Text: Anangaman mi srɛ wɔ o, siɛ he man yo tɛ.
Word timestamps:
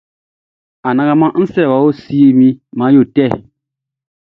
Anangaman 0.87 1.31
mi 1.39 1.45
srɛ 1.53 1.63
wɔ 1.71 1.77
o, 1.87 1.89
siɛ 2.01 2.27
he 2.37 2.49
man 2.77 2.93
yo 2.95 3.01
tɛ. 3.15 3.25